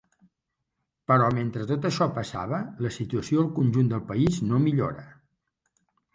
[1.11, 5.07] Però mentre tot això passava la situació al conjunt del país no millora.